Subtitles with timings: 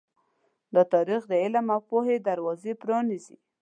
[0.73, 3.37] دا تاریخ د علم او پوهې دروازې پرانیزي.